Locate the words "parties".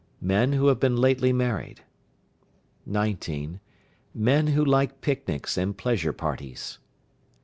6.11-6.79